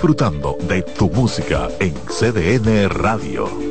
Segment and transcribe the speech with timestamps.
[0.00, 3.69] Disfrutando de tu música en CDN Radio.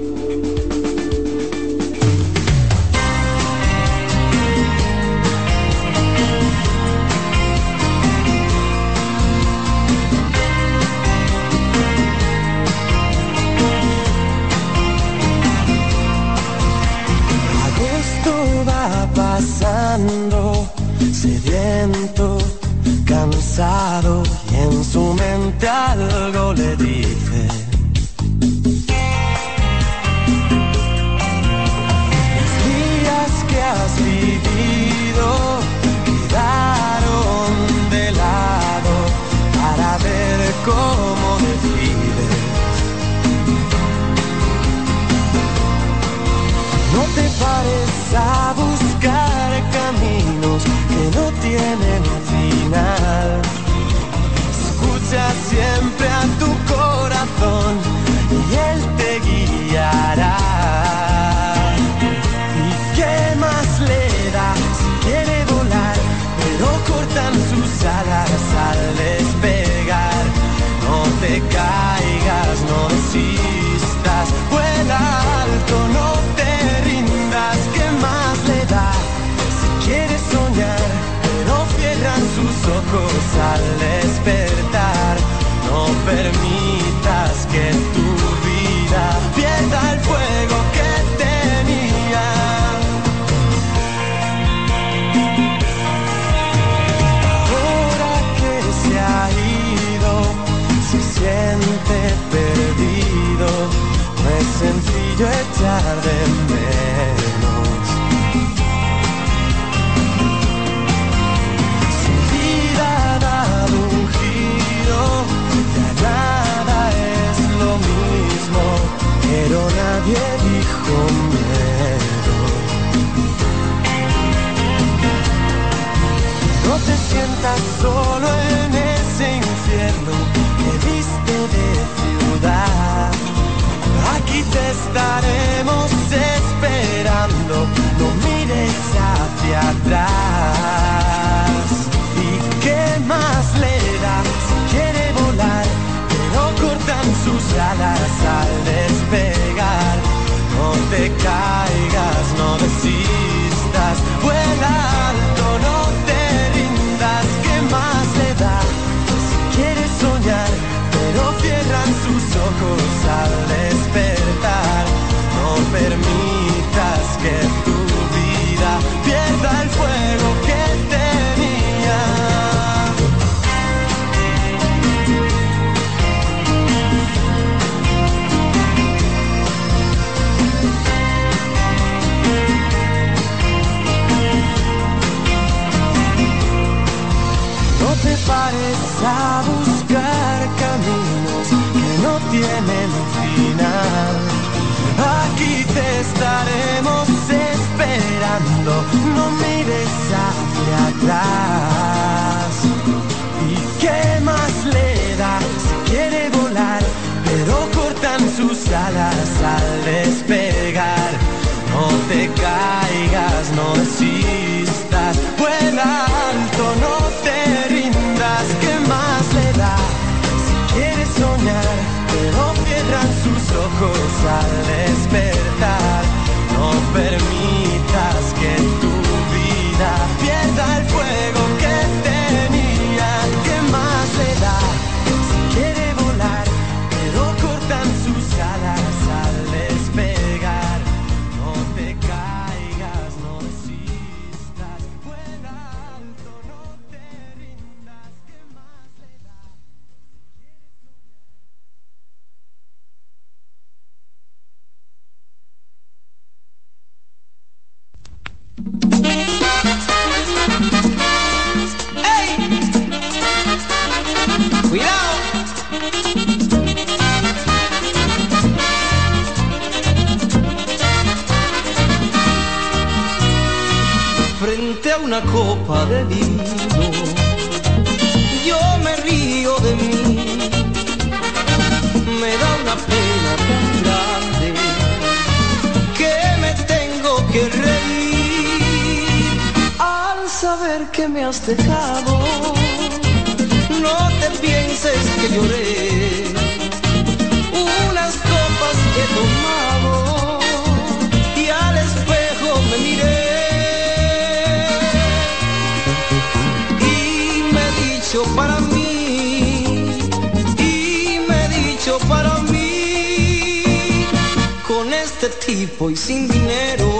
[315.49, 316.91] Tipo y sin dinero,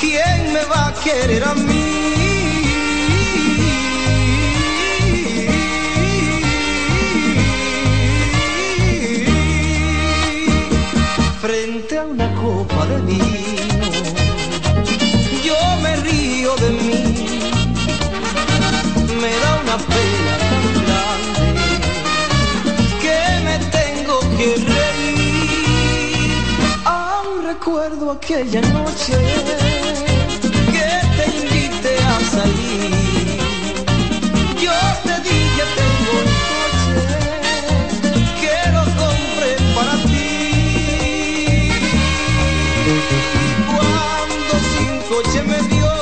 [0.00, 1.84] ¿quién me va a querer a mí?
[11.42, 13.53] Frente a una copa de vino,
[28.34, 29.16] aquella noche
[30.72, 33.38] que te invité a salir.
[34.60, 37.02] Yo te dije tengo un coche
[38.40, 40.32] que lo compré para ti.
[43.70, 45.94] Cuando sin coche me vio,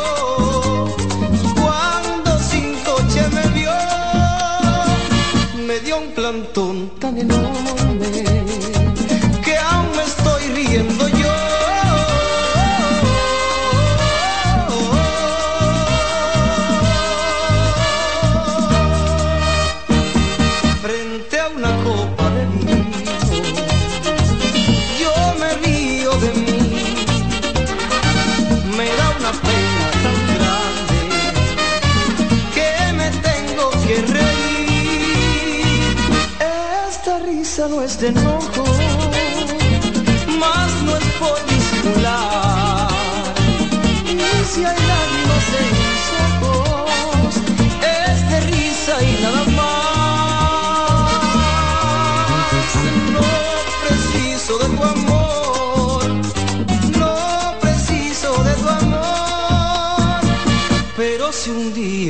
[1.61, 3.77] cuando sin coche me vio,
[5.67, 6.82] me dio un plantón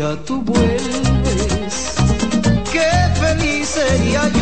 [0.03, 1.95] día tú vuelves,
[2.73, 2.91] qué
[3.21, 4.42] feliz sería yo.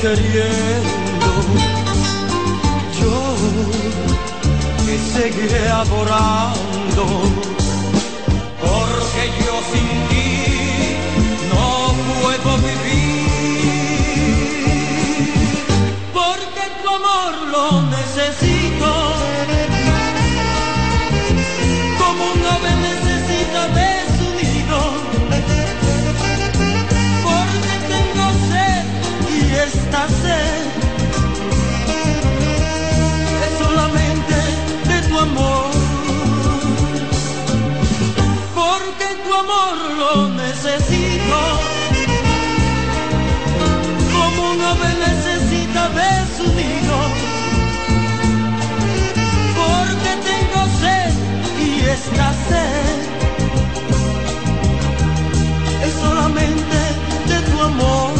[0.00, 1.30] queriendo.
[3.00, 3.36] Yo
[4.86, 7.57] que seguiré adorando.
[40.68, 41.40] necesito,
[44.12, 46.96] como un ave necesita de su nido,
[49.60, 51.12] porque tengo sed
[51.66, 52.96] y esta sed
[55.86, 56.78] es solamente
[57.30, 58.12] de tu amor.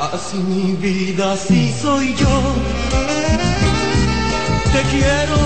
[0.00, 2.36] Así mi vida, así soy yo.
[4.72, 5.38] Te quiero,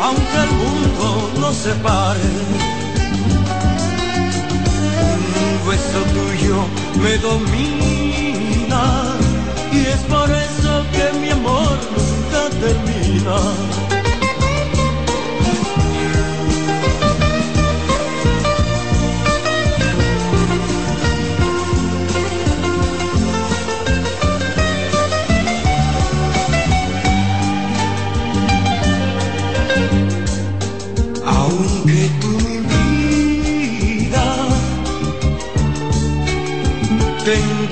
[0.00, 2.81] aunque el mundo nos separe
[5.92, 6.56] beso tuyo
[7.02, 8.82] me domina
[9.72, 13.91] y es por eso que mi amor nunca termina.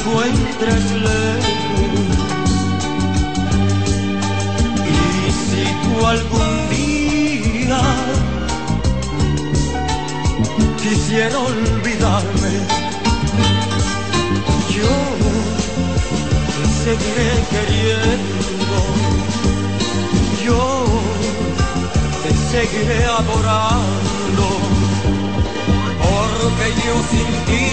[0.00, 1.90] encuentras lejos.
[4.86, 7.80] Y si tú algún día
[10.82, 12.52] quisiera olvidarme,
[14.74, 14.94] yo
[16.56, 18.78] te seguiré queriendo.
[20.44, 20.84] Yo
[22.22, 24.46] te seguiré adorando,
[25.98, 27.66] porque yo sin ti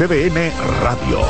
[0.00, 1.29] CBN Radio.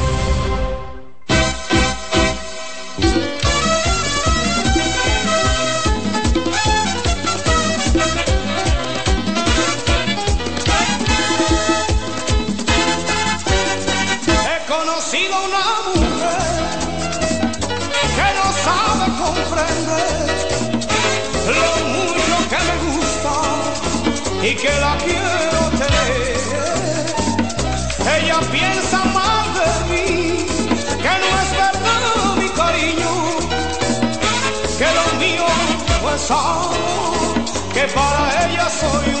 [37.73, 39.20] que para ella soy un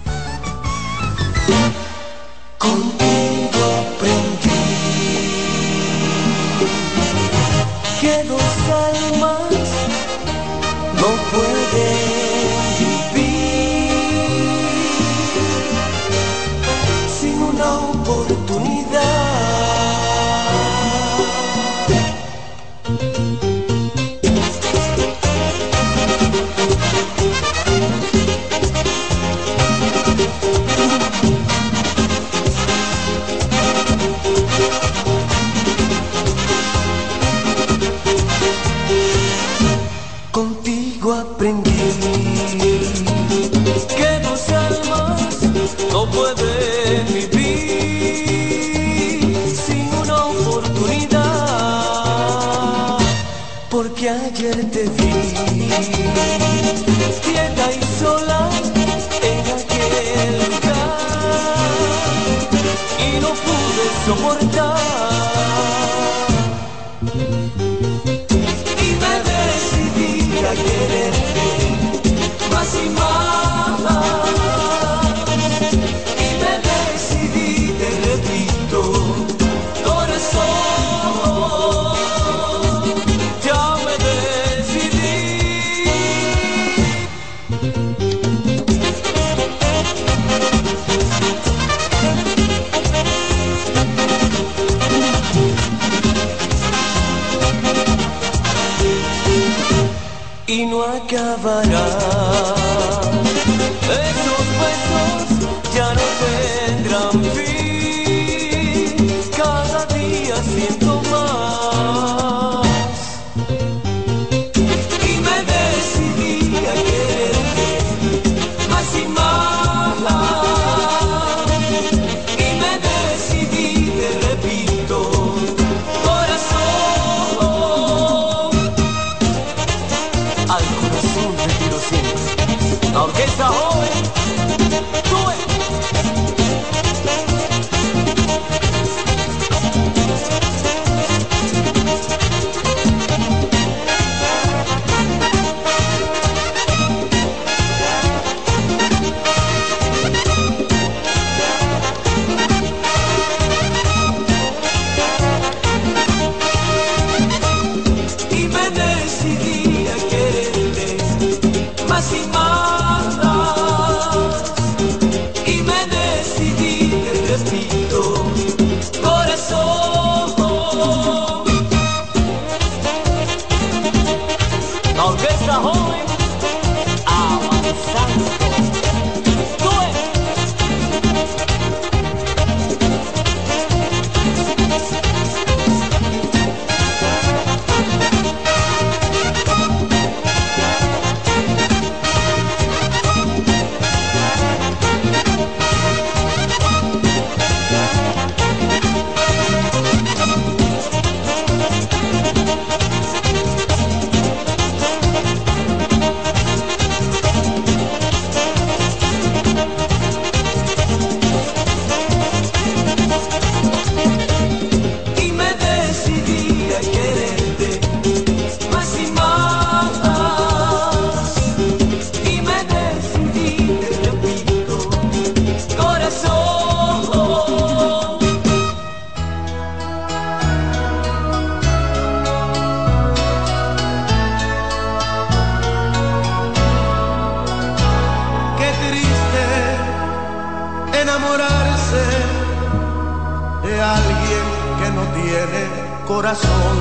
[246.13, 246.75] corazón.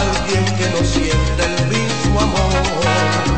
[0.00, 3.37] Alguien que no siente el mismo amor.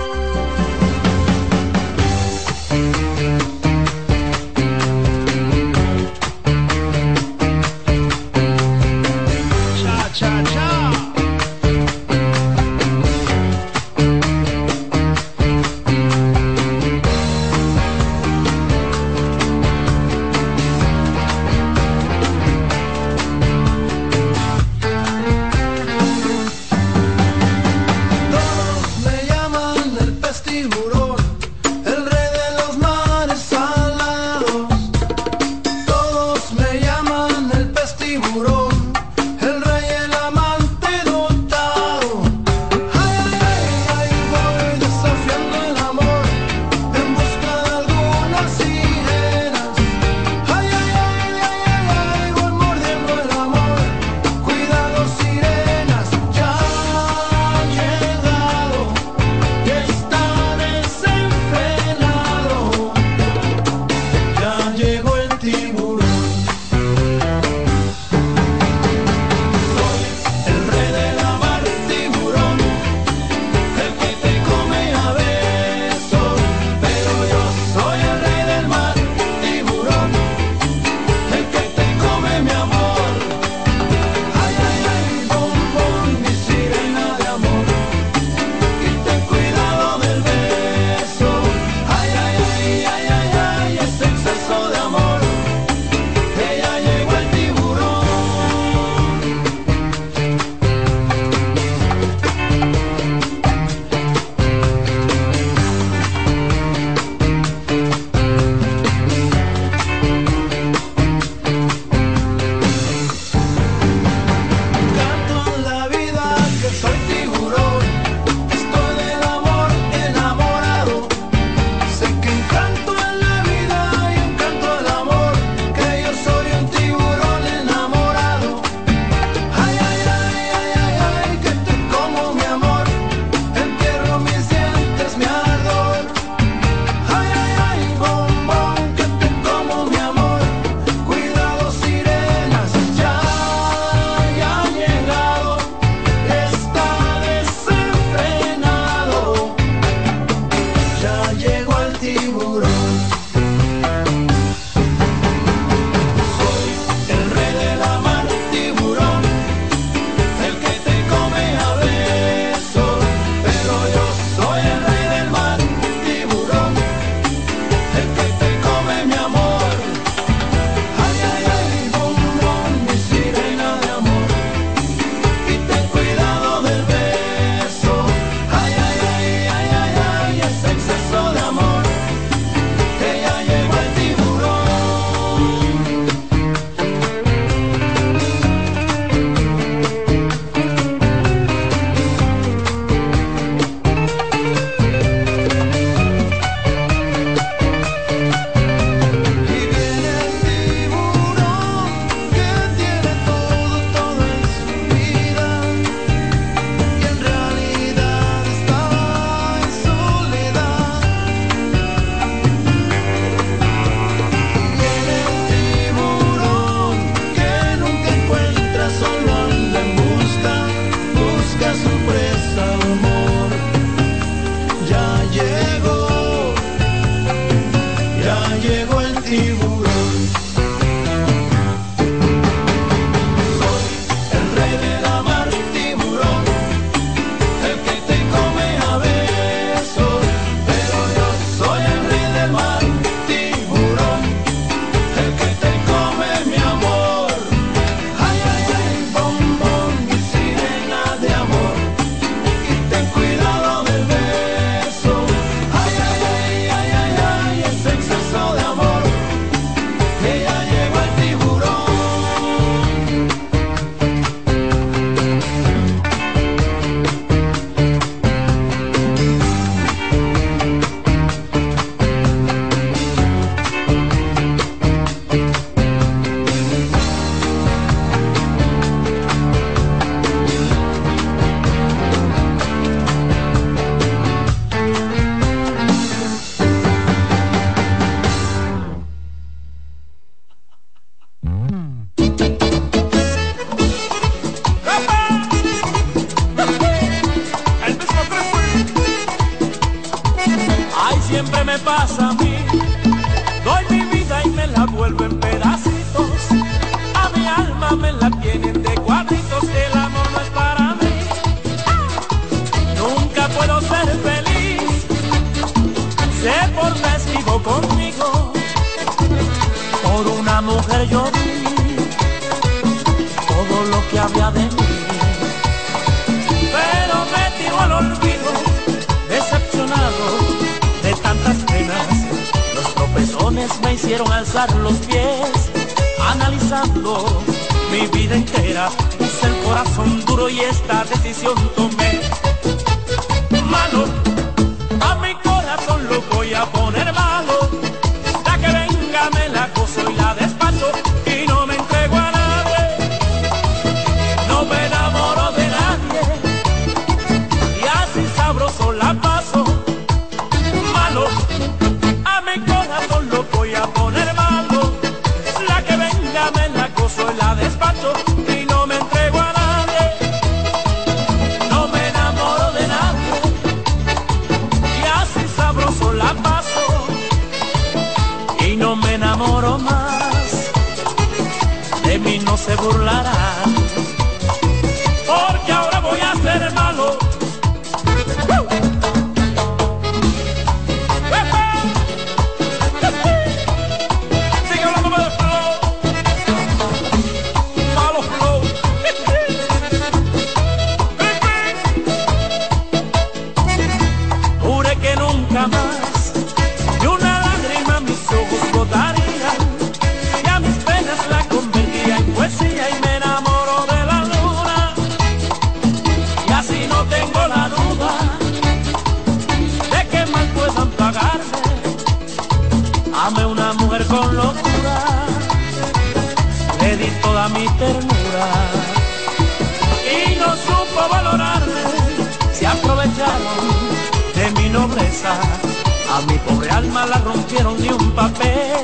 [436.27, 438.83] Mi pobre alma la rompieron ni un papel,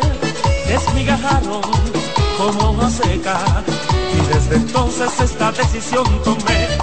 [0.67, 1.61] desmigajaron
[2.37, 3.63] como una seca.
[4.13, 6.76] Y desde entonces esta decisión tomé.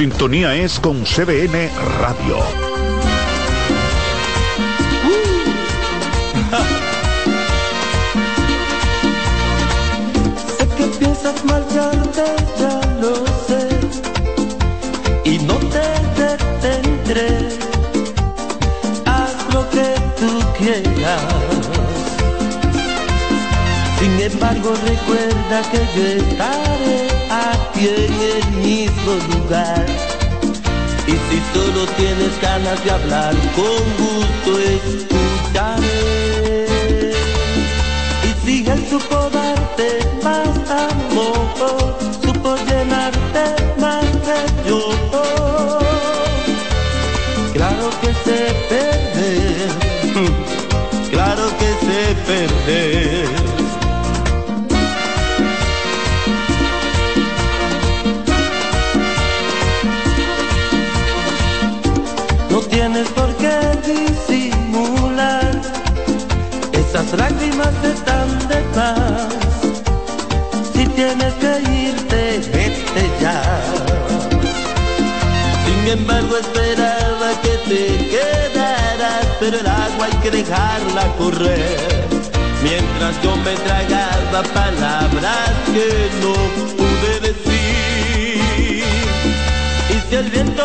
[0.00, 2.69] sintonía es con CBN Radio.
[24.30, 29.86] Sin embargo recuerda que yo estaré aquí en el mismo lugar.
[31.06, 35.88] Y si solo tienes ganas de hablar, con gusto escucharé.
[38.22, 39.88] Y si él supo darte
[40.22, 43.44] más amor, supo llenarte
[43.80, 44.80] más de yo.
[47.52, 49.70] Claro que se perder,
[51.10, 52.99] claro que se perder.
[80.22, 82.08] que dejarla correr.
[82.62, 86.34] Mientras yo me tragaba palabras que no
[86.76, 88.84] pude decir.
[89.88, 90.64] Y si el viento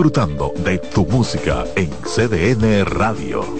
[0.00, 3.59] Disfrutando de tu música en CDN Radio.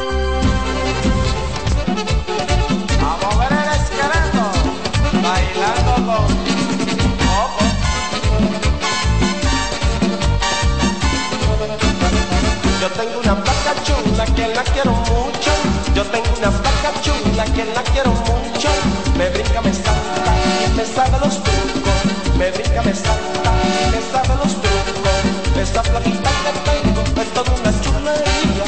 [13.23, 15.51] Una placa chula que la quiero mucho.
[15.95, 18.69] Yo tengo una placa chula que la quiero mucho.
[19.17, 20.23] Me brinca, me salta
[20.65, 21.99] y me sabe los trucos.
[22.37, 25.17] Me brinca, me salta y me sabe los trucos.
[25.61, 28.65] Esta plaquita que tengo es toda una chulería.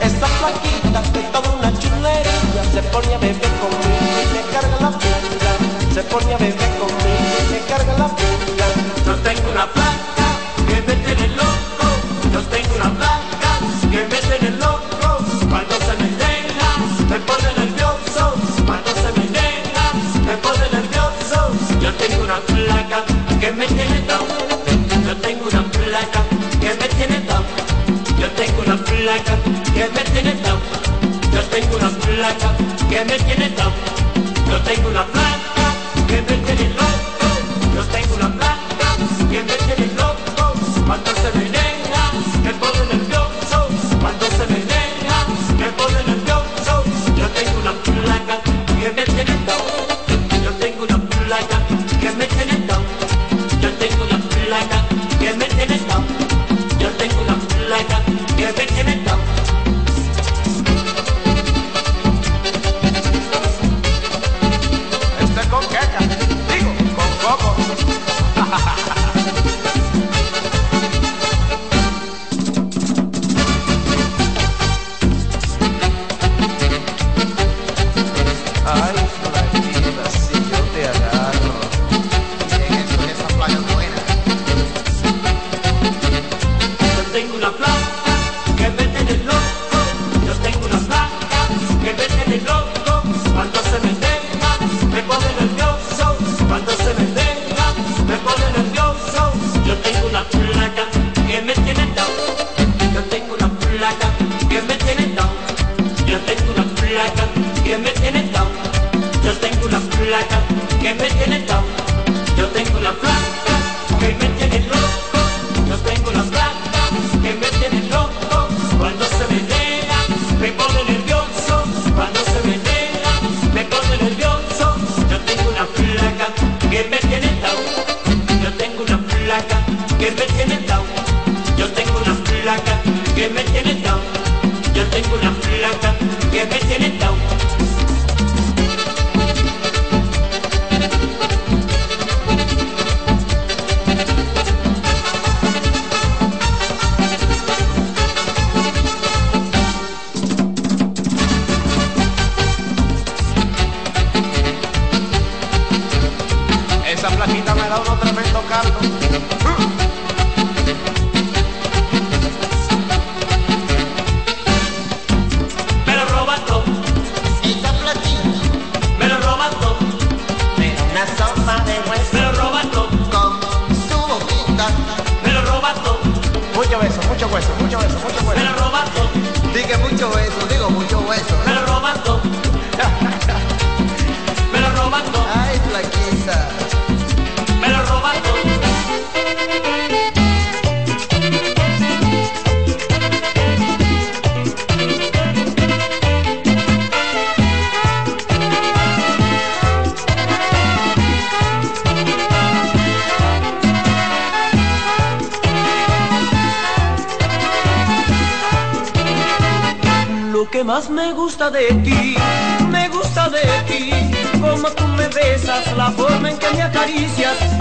[0.00, 2.62] Esta plaquita es toda una chulería.
[2.74, 5.52] Se pone a beber conmigo y me carga la pinga.
[5.94, 8.66] Se pone a beber conmigo y me carga la pinga.
[9.06, 9.66] Yo tengo una
[29.82, 30.60] que me tiene down.
[31.32, 32.56] Yo tengo una placa
[32.88, 33.72] que me tiene down.
[34.48, 35.61] Yo tengo una placa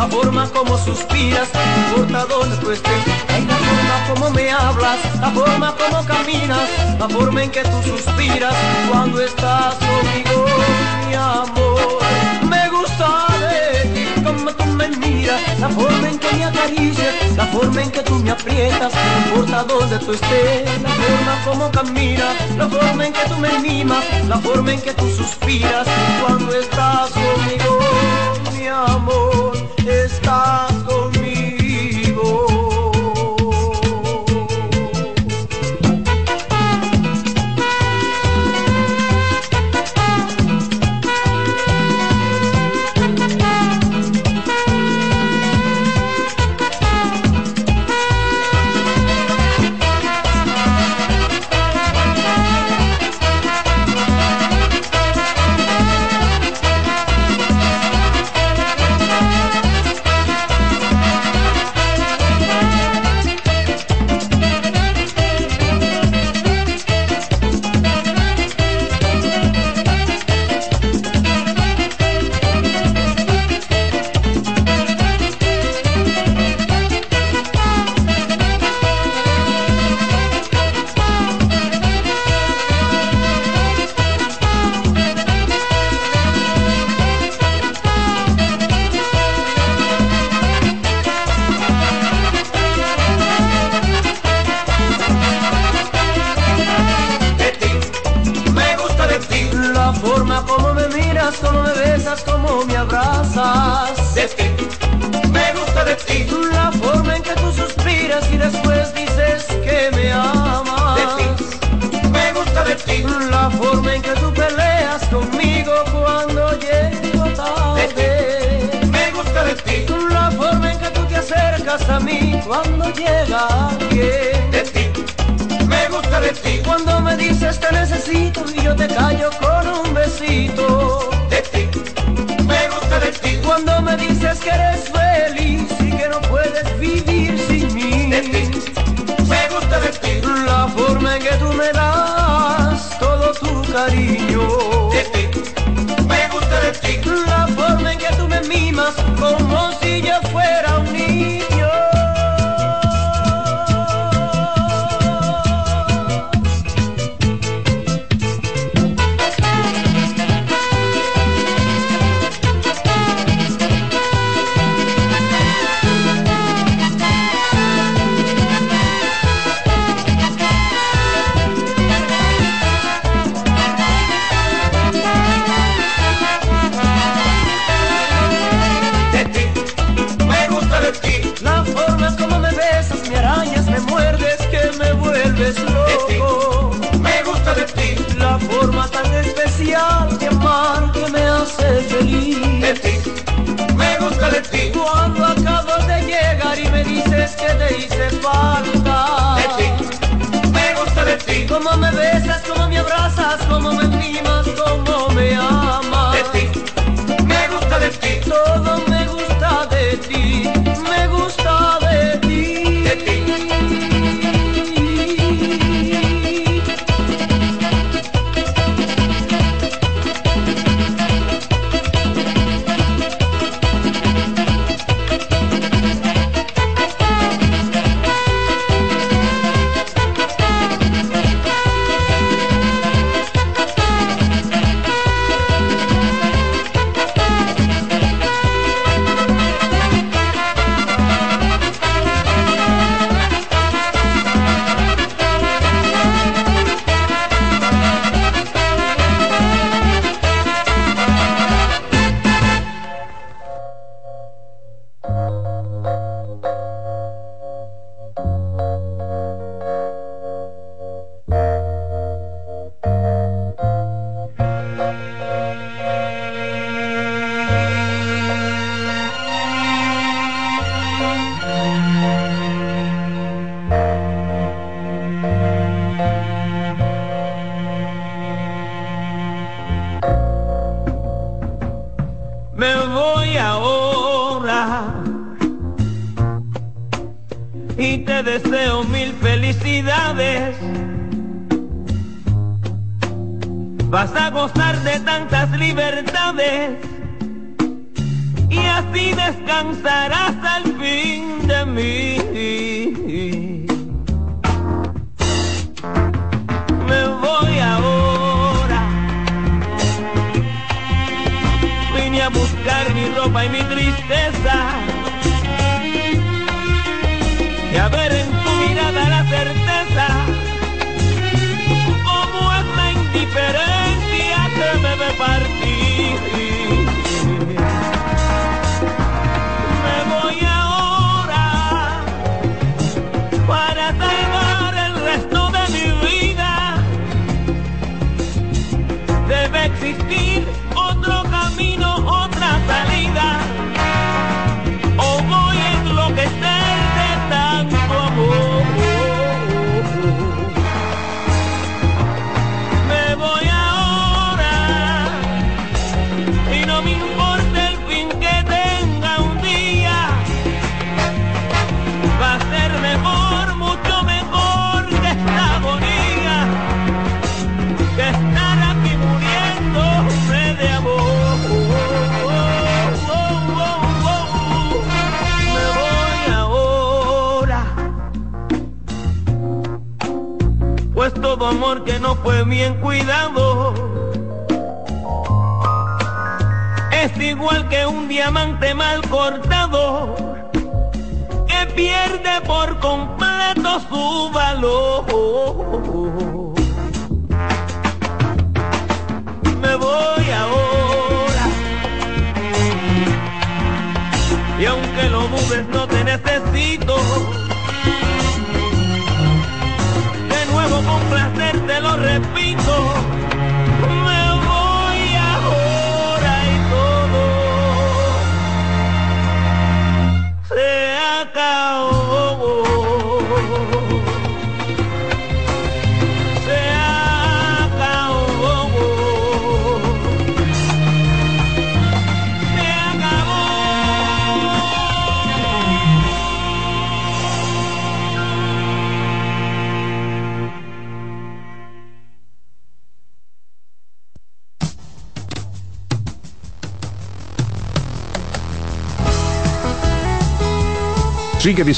[0.01, 4.97] la forma como suspiras, no importa donde tú estés, ay, la forma como me hablas,
[5.19, 6.67] la forma como caminas,
[6.97, 8.55] la forma en que tú suspiras
[8.89, 10.45] cuando estás conmigo,
[11.07, 11.99] mi amor.
[12.49, 17.45] Me gusta de ti, como tú me miras, la forma en que me acaricias, la
[17.45, 22.33] forma en que tú me aprietas, no importa dónde tú estés, la forma como caminas,
[22.57, 25.85] la forma en que tú me mimas, la forma en que tú suspiras
[26.25, 27.79] cuando estás conmigo,
[28.57, 29.40] mi amor,
[30.22, 30.70] estás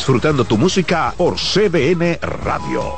[0.03, 2.93] disfrutando tu música por CDN Radio.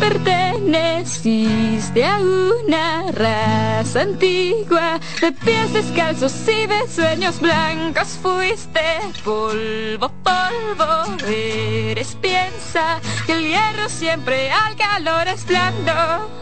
[0.00, 8.80] Perteneciste a una raza antigua, de pies descalzos y de sueños blancos fuiste
[9.22, 16.41] polvo, polvo, eres piensa que el hierro siempre al calor es blando.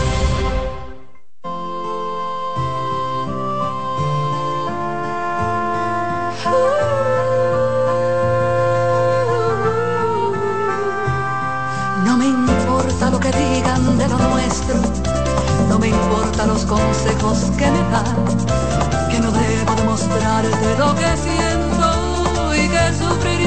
[12.91, 14.75] importa lo que digan de lo nuestro,
[15.69, 18.15] no me importan los consejos que me dan,
[19.09, 23.40] que no debo demostrarte lo que siento y que sufriré.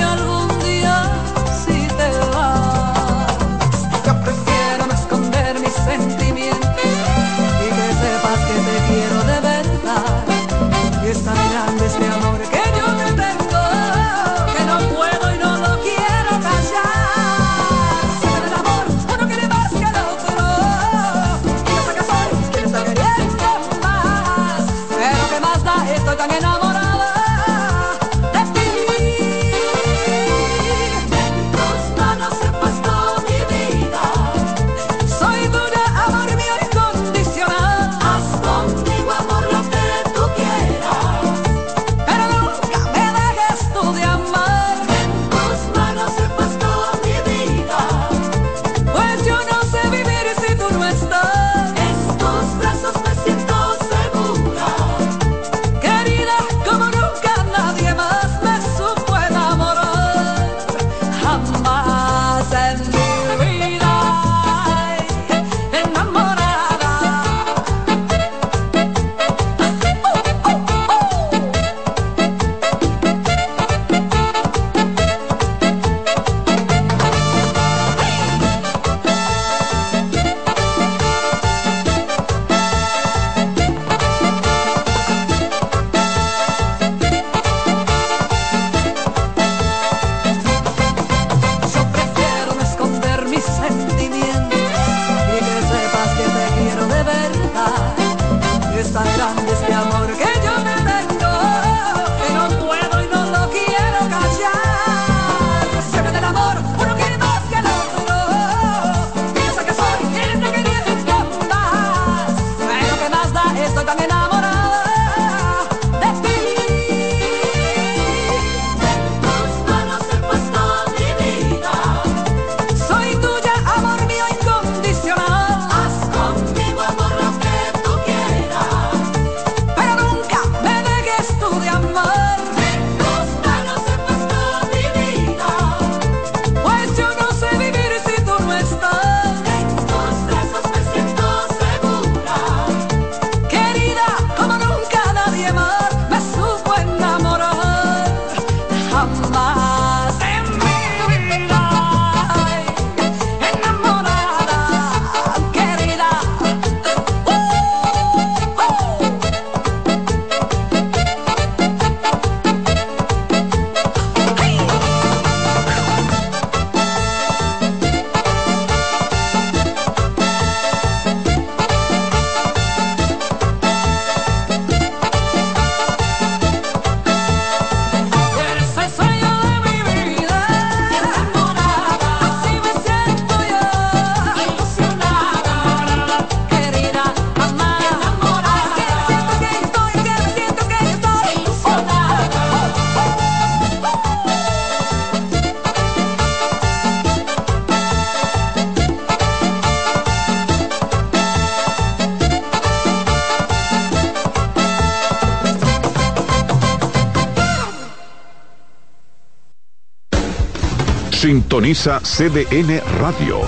[211.54, 213.38] CDN Radio.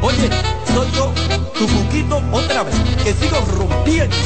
[0.00, 0.30] Oye,
[0.72, 1.12] soy yo,
[1.58, 2.74] tu cuquito otra vez,
[3.04, 4.16] que sigo rompiendo.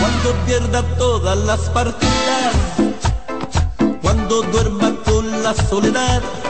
[0.00, 2.05] Cuando pierda todas las partidas.
[5.46, 6.45] la soledad.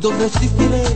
[0.00, 0.87] Yo resistiré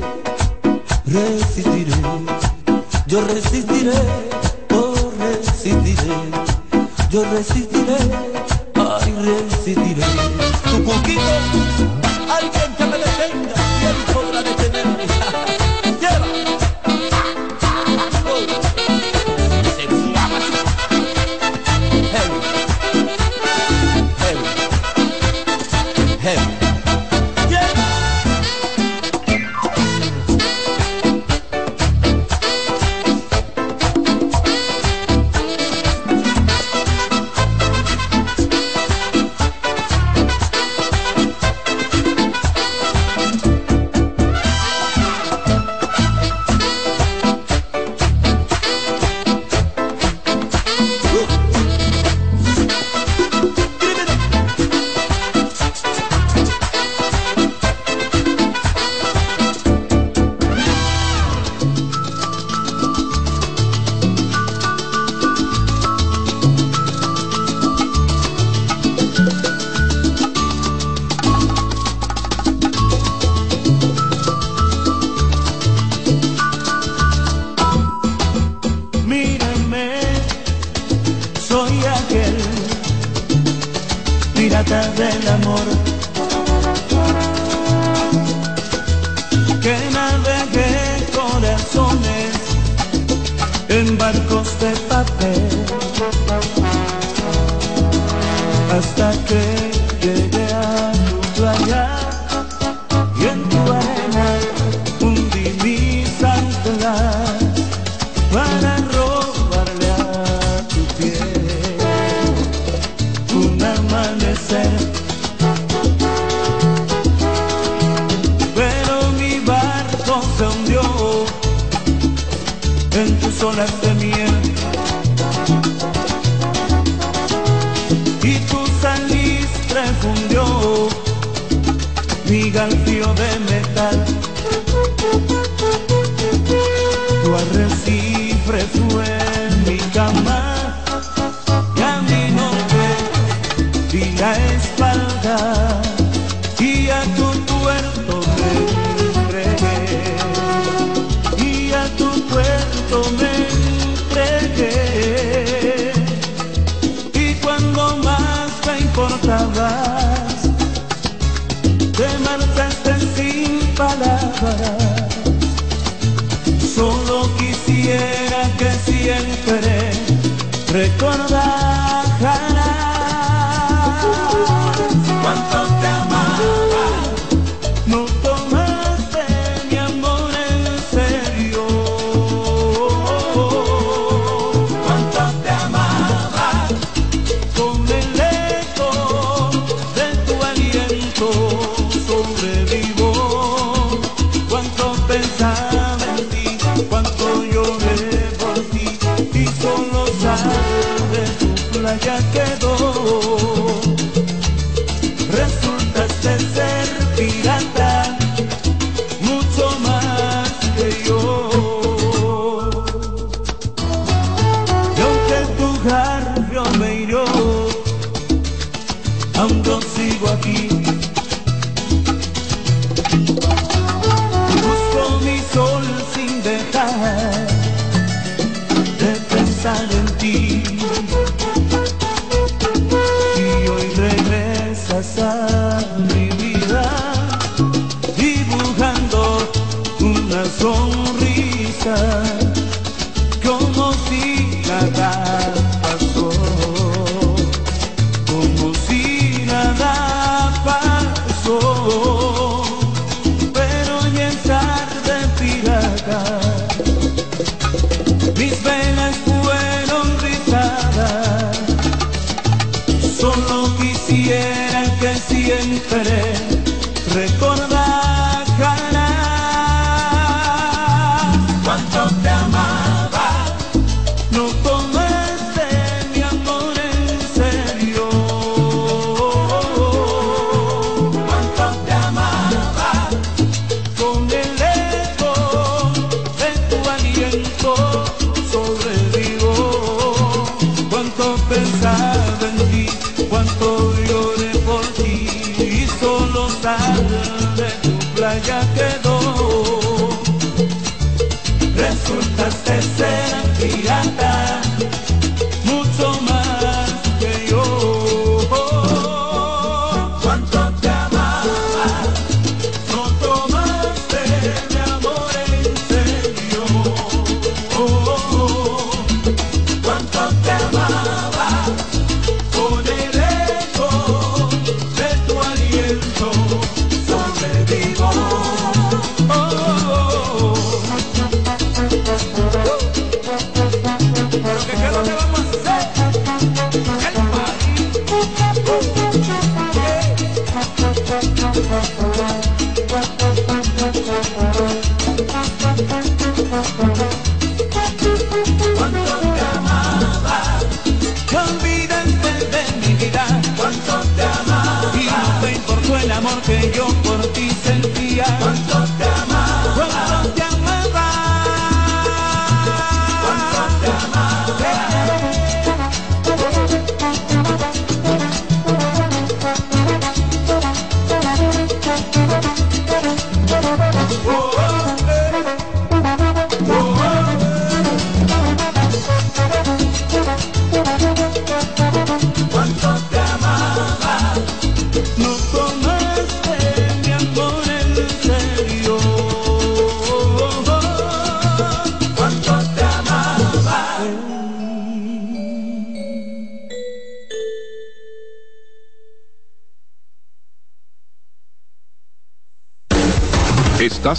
[229.73, 230.82] pensar en ti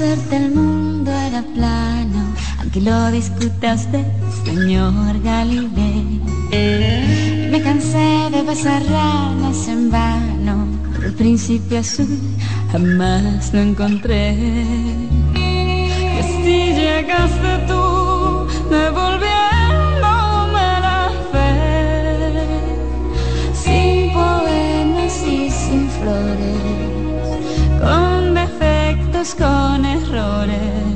[0.00, 4.06] Conocerte el mundo era plano, aunque lo discuta usted,
[4.44, 6.20] señor Galileo.
[7.50, 10.66] Me cansé de besar ranas en vano,
[11.04, 12.18] el príncipe azul
[12.72, 14.32] jamás lo encontré.
[15.34, 19.09] Y así llegaste tú, devolviéndome
[29.20, 30.89] con errores,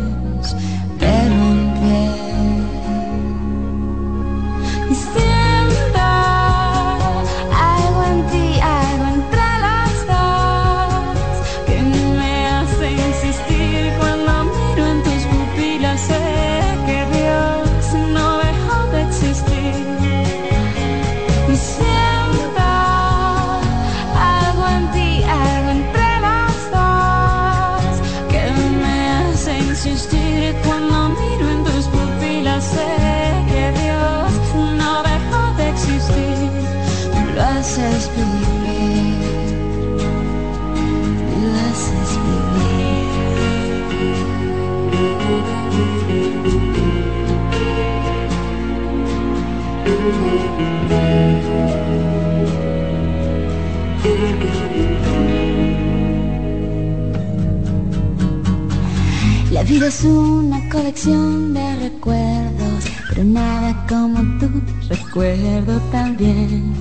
[59.87, 64.49] Es una colección de recuerdos, pero nada como tú
[64.89, 66.73] recuerdo también.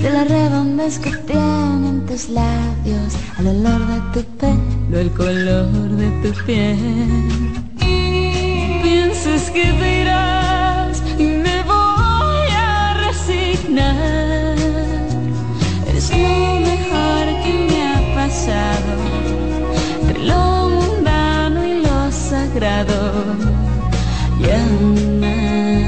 [0.00, 6.08] De la redondez que tienen tus labios, al olor de tu pelo, el color de
[6.22, 6.78] tu piel.
[8.84, 14.56] Piensas que te irás y me voy a resignar.
[15.92, 19.01] Es lo mejor que me ha pasado
[22.52, 23.36] sagrado.
[24.38, 25.81] Y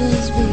[0.00, 0.49] lo haces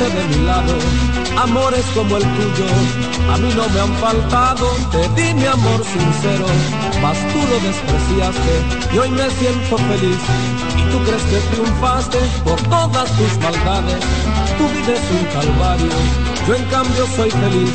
[0.00, 0.74] marcharte de mi lado.
[1.42, 2.66] Amores como el tuyo,
[3.32, 4.66] a mí no me han faltado.
[4.90, 6.46] Te di mi amor sincero,
[7.00, 10.18] mas tú lo despreciaste y hoy me siento feliz.
[10.76, 14.04] Y tú crees que triunfaste por todas tus maldades.
[14.58, 15.92] Tu vida es un calvario,
[16.46, 17.72] yo en cambio soy feliz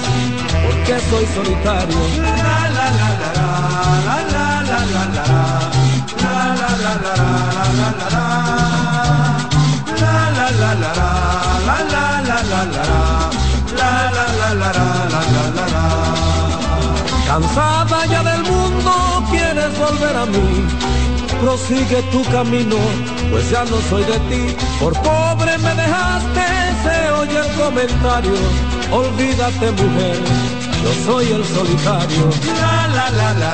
[0.65, 1.97] porque soy solitario.
[2.21, 2.35] La,
[2.69, 3.49] la, la, la,
[4.05, 5.25] la, la, la, la, la,
[6.21, 7.15] la, la, la,
[7.75, 8.74] la, la,
[17.27, 20.67] Cansada ya del mundo, quieres volver a mí.
[21.41, 22.77] Prosigue tu camino,
[23.31, 24.55] pues ya no soy de ti.
[24.79, 26.45] Por pobre me dejaste,
[26.83, 28.37] se oye el comentario.
[28.91, 30.17] Olvídate mujer,
[30.83, 32.29] yo soy el solitario.
[32.61, 33.51] La la la la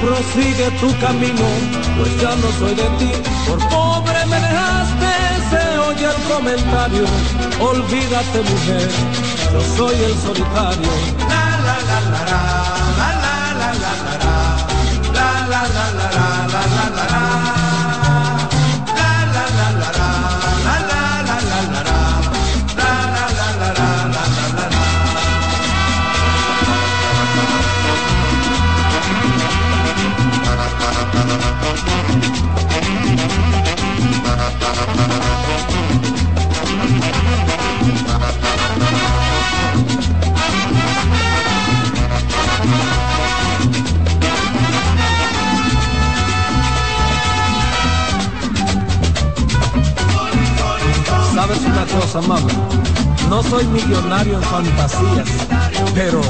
[0.00, 1.48] Prosigue tu camino,
[1.98, 3.12] pues ya no soy de ti.
[3.46, 5.10] Por pobre me dejaste,
[5.50, 7.04] se oye el comentario.
[7.60, 8.88] Olvídate mujer,
[9.52, 10.90] yo soy el solitario.
[51.34, 52.48] Sabes una cosa, mamá,
[53.30, 55.28] no soy millonario en fantasías,
[55.94, 56.20] pero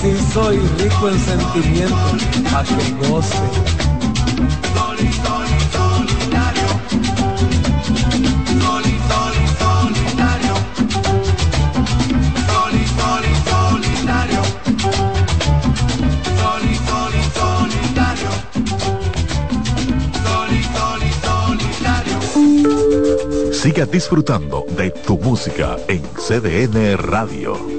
[0.00, 2.22] sí soy rico en sentimientos,
[2.54, 3.81] a que goce.
[23.90, 27.71] Disfrutando de tu música en CDN Radio.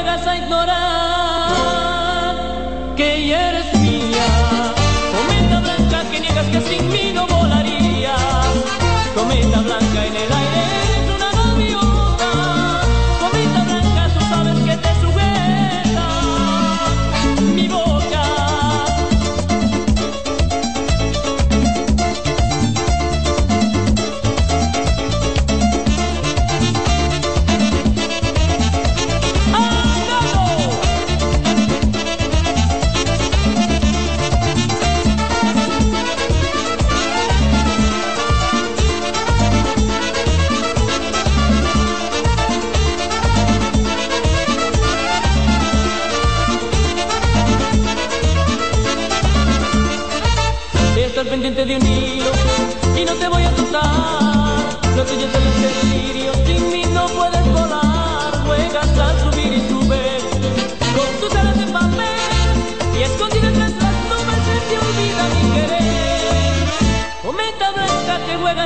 [0.00, 0.89] Juegas a ignorar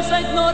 [0.08, 0.53] seit Nord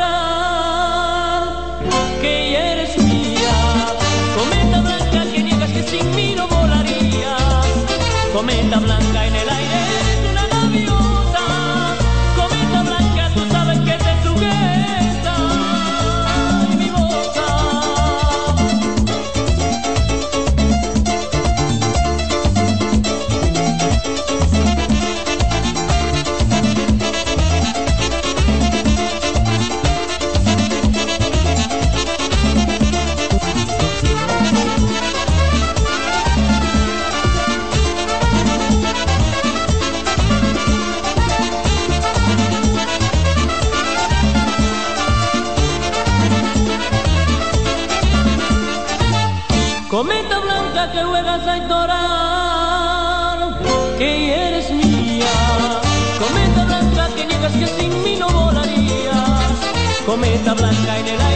[60.11, 61.30] cometa blanca en el aire.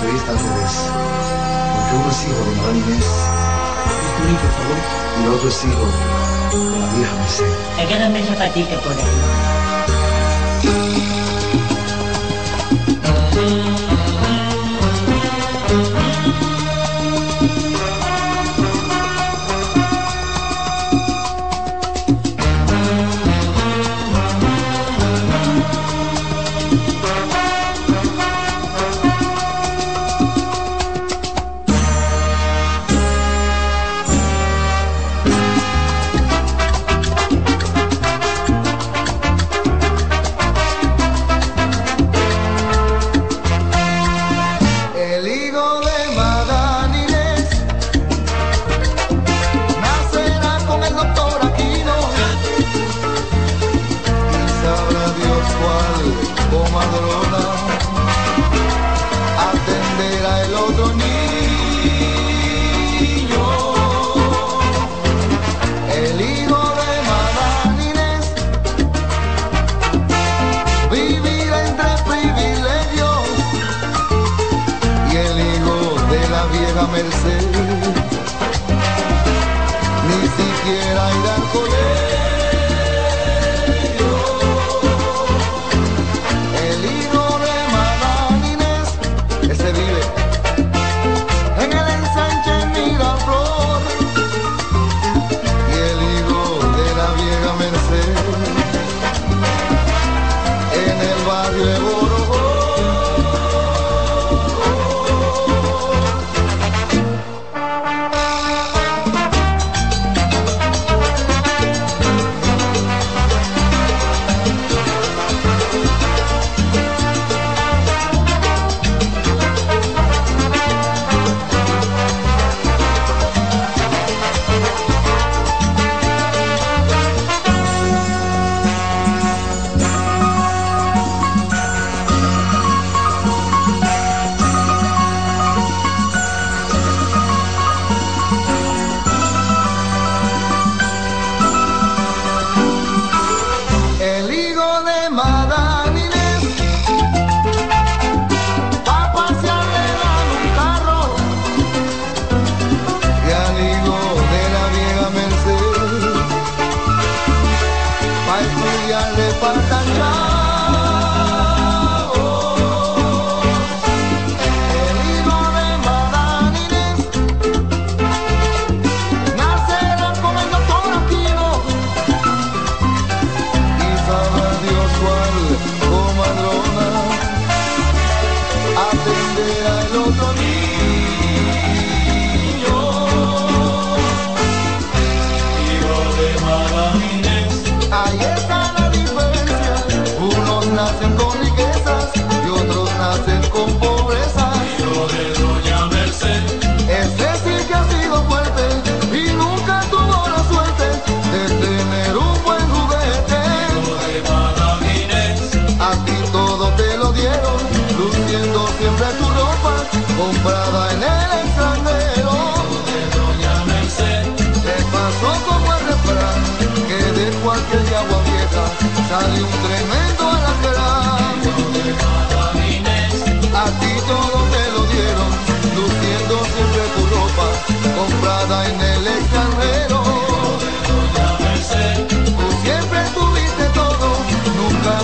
[0.00, 0.90] que hoy está al.
[1.74, 3.06] Porque uno es hijo de Madre Inés,
[4.42, 4.78] por favor,
[5.20, 5.86] y el otro es hijo
[6.80, 7.56] la vieja Mercedes.
[8.82, 9.65] Por.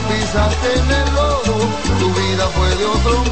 [0.09, 1.55] Pisaste en el lodo,
[1.99, 3.32] tu vida fue de otro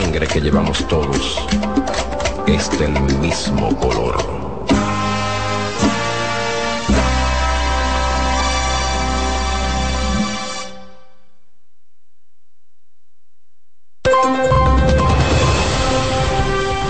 [0.00, 1.38] sangre que llevamos todos
[2.46, 4.16] es del mismo color.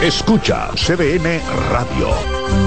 [0.03, 2.66] Escucha CBN Radio.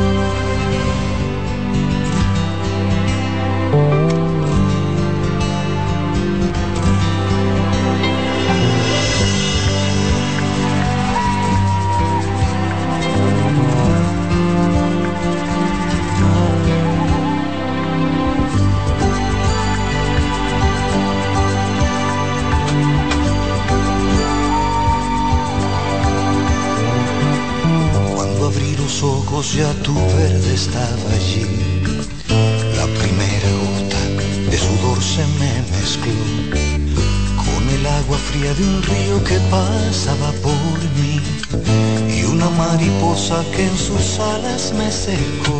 [44.80, 45.60] Me secó.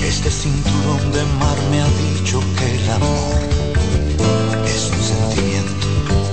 [0.00, 3.38] Este cinturón de mar me ha dicho que el amor
[4.74, 5.86] es un sentimiento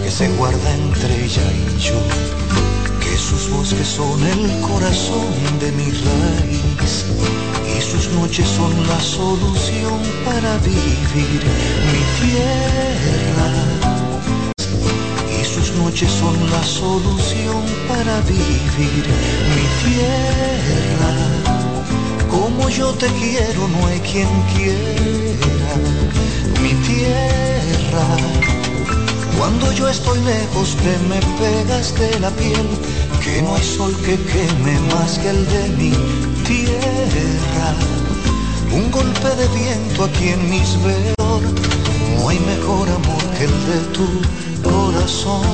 [0.03, 1.99] que se guarda entre ella y yo
[3.01, 7.05] que sus bosques son el corazón de mi raíz
[7.75, 11.41] y sus noches son la solución para vivir
[11.91, 13.49] mi tierra
[15.39, 19.05] y sus noches son la solución para vivir
[19.55, 21.44] mi tierra
[22.35, 25.75] como yo te quiero no hay quien quiera
[26.61, 28.07] mi tierra
[29.37, 32.67] cuando yo estoy lejos te me pegas de la piel,
[33.21, 35.91] que no hay sol que queme más que el de mi
[36.47, 37.75] tierra.
[38.71, 41.41] Un golpe de viento aquí en mis veros,
[42.17, 44.07] no hay mejor amor que el de tu
[44.63, 45.45] corazón.